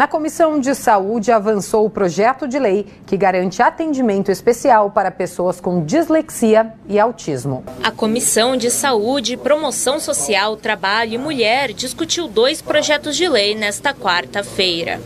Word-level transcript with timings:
Na 0.00 0.08
Comissão 0.08 0.58
de 0.58 0.74
Saúde 0.74 1.30
avançou 1.30 1.84
o 1.84 1.90
projeto 1.90 2.48
de 2.48 2.58
lei 2.58 2.86
que 3.04 3.18
garante 3.18 3.60
atendimento 3.60 4.30
especial 4.30 4.90
para 4.90 5.10
pessoas 5.10 5.60
com 5.60 5.84
dislexia 5.84 6.72
e 6.88 6.98
autismo. 6.98 7.62
A 7.84 7.90
Comissão 7.90 8.56
de 8.56 8.70
Saúde, 8.70 9.36
Promoção 9.36 10.00
Social, 10.00 10.56
Trabalho 10.56 11.12
e 11.12 11.18
Mulher 11.18 11.74
discutiu 11.74 12.28
dois 12.28 12.62
projetos 12.62 13.14
de 13.14 13.28
lei 13.28 13.54
nesta 13.54 13.92
quarta-feira. 13.92 14.98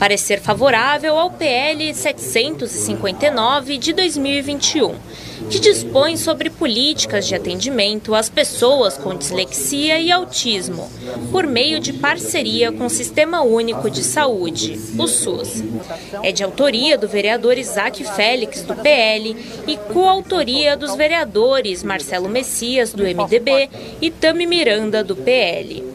Parecer 0.00 0.40
favorável 0.40 1.16
ao 1.16 1.30
PL 1.30 1.94
759 1.94 3.78
de 3.78 3.92
2021 3.92 4.96
que 5.50 5.58
dispõe 5.58 6.16
sobre 6.16 6.50
políticas 6.50 7.26
de 7.26 7.34
atendimento 7.34 8.14
às 8.14 8.28
pessoas 8.28 8.96
com 8.96 9.14
dislexia 9.14 9.98
e 9.98 10.10
autismo, 10.10 10.90
por 11.30 11.46
meio 11.46 11.80
de 11.80 11.92
parceria 11.92 12.72
com 12.72 12.86
o 12.86 12.90
Sistema 12.90 13.42
Único 13.42 13.90
de 13.90 14.02
Saúde, 14.02 14.31
o 14.32 15.06
SUS. 15.06 15.62
É 16.22 16.32
de 16.32 16.42
autoria 16.42 16.96
do 16.96 17.08
vereador 17.08 17.58
Isaac 17.58 18.02
Félix, 18.04 18.62
do 18.62 18.74
PL, 18.74 19.36
e 19.66 19.76
coautoria 19.92 20.76
dos 20.76 20.94
vereadores 20.94 21.82
Marcelo 21.82 22.28
Messias, 22.28 22.92
do 22.92 23.02
MDB, 23.02 23.68
e 24.00 24.10
Tami 24.10 24.46
Miranda, 24.46 25.04
do 25.04 25.14
PL. 25.14 25.92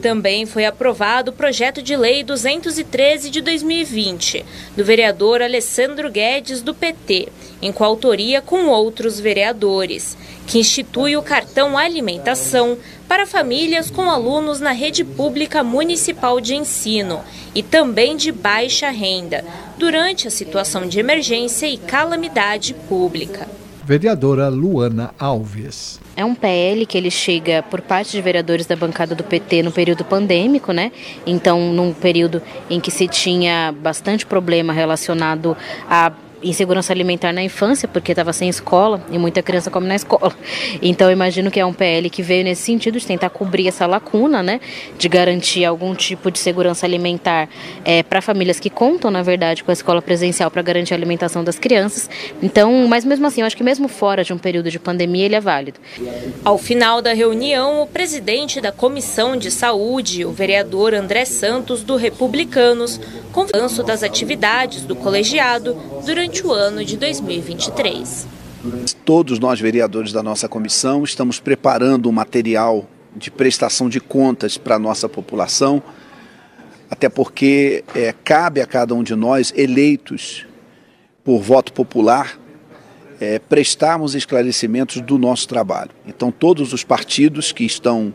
Também 0.00 0.46
foi 0.46 0.64
aprovado 0.64 1.30
o 1.30 1.34
projeto 1.34 1.82
de 1.82 1.94
lei 1.94 2.24
213 2.24 3.28
de 3.28 3.42
2020, 3.42 4.44
do 4.74 4.82
vereador 4.82 5.42
Alessandro 5.42 6.10
Guedes, 6.10 6.62
do 6.62 6.74
PT, 6.74 7.28
em 7.60 7.70
coautoria 7.70 8.40
com 8.40 8.68
outros 8.68 9.20
vereadores, 9.20 10.16
que 10.46 10.58
institui 10.58 11.18
o 11.18 11.22
cartão 11.22 11.76
alimentação 11.76 12.78
para 13.10 13.26
famílias 13.26 13.90
com 13.90 14.08
alunos 14.08 14.60
na 14.60 14.70
rede 14.70 15.02
pública 15.02 15.64
municipal 15.64 16.40
de 16.40 16.54
ensino 16.54 17.18
e 17.52 17.60
também 17.60 18.16
de 18.16 18.30
baixa 18.30 18.88
renda, 18.88 19.44
durante 19.76 20.28
a 20.28 20.30
situação 20.30 20.86
de 20.86 21.00
emergência 21.00 21.66
e 21.66 21.76
calamidade 21.76 22.72
pública 22.88 23.48
vereadora 23.82 24.48
Luana 24.48 25.12
Alves. 25.18 26.00
É 26.16 26.24
um 26.24 26.32
PL 26.32 26.86
que 26.86 26.96
ele 26.96 27.10
chega 27.10 27.60
por 27.60 27.80
parte 27.80 28.12
de 28.12 28.22
vereadores 28.22 28.64
da 28.64 28.76
bancada 28.76 29.16
do 29.16 29.24
PT 29.24 29.64
no 29.64 29.72
período 29.72 30.04
pandêmico, 30.04 30.72
né? 30.72 30.92
Então, 31.26 31.72
num 31.72 31.92
período 31.92 32.40
em 32.68 32.78
que 32.78 32.88
se 32.88 33.08
tinha 33.08 33.74
bastante 33.76 34.24
problema 34.24 34.72
relacionado 34.72 35.56
a 35.88 36.12
insegurança 36.42 36.92
alimentar 36.92 37.32
na 37.32 37.42
infância, 37.42 37.86
porque 37.86 38.12
estava 38.12 38.32
sem 38.32 38.48
escola 38.48 39.02
e 39.10 39.18
muita 39.18 39.42
criança 39.42 39.70
come 39.70 39.86
na 39.86 39.96
escola. 39.96 40.32
Então 40.82 41.10
imagino 41.10 41.50
que 41.50 41.60
é 41.60 41.66
um 41.66 41.72
PL 41.72 42.08
que 42.08 42.22
veio 42.22 42.44
nesse 42.44 42.62
sentido 42.62 42.98
de 42.98 43.06
tentar 43.06 43.30
cobrir 43.30 43.68
essa 43.68 43.86
lacuna, 43.86 44.42
né, 44.42 44.60
de 44.98 45.08
garantir 45.08 45.64
algum 45.64 45.94
tipo 45.94 46.30
de 46.30 46.38
segurança 46.38 46.86
alimentar 46.86 47.48
é, 47.84 48.02
para 48.02 48.20
famílias 48.20 48.58
que 48.58 48.70
contam, 48.70 49.10
na 49.10 49.22
verdade, 49.22 49.62
com 49.62 49.70
a 49.70 49.74
escola 49.74 50.00
presencial 50.00 50.50
para 50.50 50.62
garantir 50.62 50.94
a 50.94 50.96
alimentação 50.96 51.44
das 51.44 51.58
crianças. 51.58 52.08
Então, 52.42 52.86
mas 52.88 53.04
mesmo 53.04 53.26
assim, 53.26 53.40
eu 53.40 53.46
acho 53.46 53.56
que 53.56 53.62
mesmo 53.62 53.88
fora 53.88 54.24
de 54.24 54.32
um 54.32 54.38
período 54.38 54.70
de 54.70 54.78
pandemia, 54.78 55.26
ele 55.26 55.34
é 55.34 55.40
válido. 55.40 55.78
Ao 56.44 56.56
final 56.56 57.02
da 57.02 57.12
reunião, 57.12 57.82
o 57.82 57.86
presidente 57.86 58.60
da 58.60 58.72
Comissão 58.72 59.36
de 59.36 59.50
Saúde, 59.50 60.24
o 60.24 60.32
vereador 60.32 60.94
André 60.94 61.24
Santos, 61.24 61.82
do 61.82 61.96
Republicanos, 61.96 63.00
conversou 63.32 63.84
das 63.84 64.02
atividades 64.02 64.82
do 64.82 64.96
colegiado 64.96 65.76
durante 66.04 66.29
durante 66.30 66.46
o 66.46 66.52
ano 66.52 66.84
de 66.84 66.96
2023. 66.96 68.26
Todos 69.04 69.38
nós, 69.38 69.58
vereadores 69.58 70.12
da 70.12 70.22
nossa 70.22 70.48
comissão, 70.48 71.02
estamos 71.02 71.40
preparando 71.40 72.08
um 72.08 72.12
material 72.12 72.88
de 73.16 73.30
prestação 73.30 73.88
de 73.88 74.00
contas 74.00 74.56
para 74.56 74.76
a 74.76 74.78
nossa 74.78 75.08
população, 75.08 75.82
até 76.88 77.08
porque 77.08 77.84
é, 77.94 78.14
cabe 78.24 78.60
a 78.60 78.66
cada 78.66 78.94
um 78.94 79.02
de 79.02 79.16
nós, 79.16 79.52
eleitos 79.56 80.46
por 81.24 81.40
voto 81.40 81.72
popular, 81.72 82.38
é, 83.20 83.38
prestarmos 83.38 84.14
esclarecimentos 84.14 85.00
do 85.00 85.18
nosso 85.18 85.48
trabalho. 85.48 85.90
Então, 86.06 86.30
todos 86.30 86.72
os 86.72 86.84
partidos 86.84 87.50
que 87.50 87.64
estão 87.64 88.14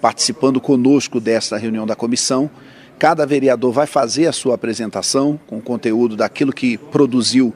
participando 0.00 0.60
conosco 0.60 1.18
desta 1.18 1.56
reunião 1.56 1.84
da 1.84 1.96
comissão 1.96 2.48
Cada 2.98 3.26
vereador 3.26 3.72
vai 3.72 3.86
fazer 3.86 4.26
a 4.26 4.32
sua 4.32 4.54
apresentação 4.54 5.38
com 5.46 5.60
conteúdo 5.60 6.16
daquilo 6.16 6.52
que 6.52 6.78
produziu 6.78 7.52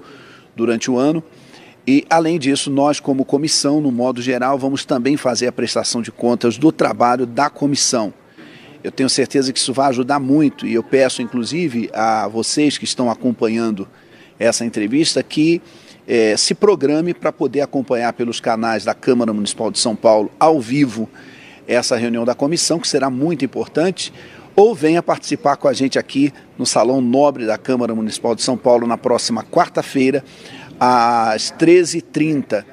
durante 0.54 0.90
o 0.90 0.98
ano. 0.98 1.22
E, 1.86 2.04
além 2.10 2.38
disso, 2.38 2.70
nós, 2.70 3.00
como 3.00 3.24
comissão, 3.24 3.80
no 3.80 3.90
modo 3.90 4.20
geral, 4.20 4.58
vamos 4.58 4.84
também 4.84 5.16
fazer 5.16 5.46
a 5.46 5.52
prestação 5.52 6.02
de 6.02 6.12
contas 6.12 6.58
do 6.58 6.70
trabalho 6.70 7.24
da 7.24 7.48
comissão. 7.48 8.12
Eu 8.84 8.92
tenho 8.92 9.08
certeza 9.08 9.50
que 9.52 9.58
isso 9.58 9.72
vai 9.72 9.88
ajudar 9.88 10.18
muito 10.18 10.66
e 10.66 10.74
eu 10.74 10.82
peço, 10.82 11.22
inclusive, 11.22 11.90
a 11.92 12.28
vocês 12.28 12.76
que 12.76 12.84
estão 12.84 13.10
acompanhando 13.10 13.88
essa 14.38 14.64
entrevista 14.64 15.22
que 15.22 15.60
eh, 16.06 16.34
se 16.36 16.54
programe 16.54 17.12
para 17.12 17.32
poder 17.32 17.62
acompanhar 17.62 18.12
pelos 18.12 18.40
canais 18.40 18.84
da 18.84 18.94
Câmara 18.94 19.32
Municipal 19.32 19.70
de 19.70 19.78
São 19.78 19.96
Paulo 19.96 20.30
ao 20.38 20.60
vivo 20.60 21.08
essa 21.66 21.96
reunião 21.96 22.24
da 22.24 22.34
comissão, 22.34 22.78
que 22.78 22.88
será 22.88 23.08
muito 23.08 23.44
importante 23.44 24.12
ou 24.60 24.75
venha 24.75 25.03
participar 25.03 25.56
com 25.56 25.69
a 25.69 25.72
gente 25.72 25.98
aqui 25.98 26.34
no 26.59 26.66
Salão 26.66 27.00
Nobre 27.00 27.47
da 27.47 27.56
Câmara 27.56 27.94
Municipal 27.94 28.34
de 28.34 28.43
São 28.43 28.59
Paulo 28.59 28.87
na 28.87 28.98
próxima 28.98 29.43
quarta-feira, 29.43 30.22
às 30.78 31.50
13h30. 31.53 32.65